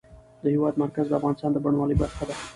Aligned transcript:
د 0.43 0.45
هېواد 0.53 0.75
مرکز 0.83 1.05
د 1.07 1.13
افغانستان 1.19 1.51
د 1.53 1.57
بڼوالۍ 1.63 1.95
برخه 2.01 2.23
ده. 2.29 2.35